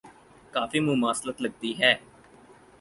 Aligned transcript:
کافی 0.53 0.79
مماثلت 0.79 1.41
لگتی 1.41 1.71
ہے۔ 1.81 1.93